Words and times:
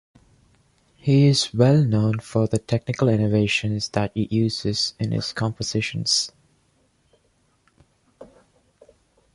He 0.95 1.27
is 1.27 1.53
well 1.53 1.83
known 1.83 2.17
for 2.17 2.47
the 2.47 2.57
technical 2.57 3.07
innovations 3.07 3.89
that 3.89 4.11
he 4.15 4.27
uses 4.31 4.95
in 4.97 5.11
his 5.11 5.31
compositions. 5.31 6.31